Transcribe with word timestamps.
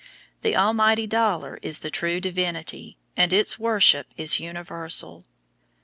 The 0.41 0.57
"almighty 0.57 1.05
dollar" 1.05 1.59
is 1.61 1.81
the 1.81 1.91
true 1.91 2.19
divinity, 2.19 2.97
and 3.15 3.31
its 3.31 3.59
worship 3.59 4.07
is 4.17 4.39
universal. 4.39 5.25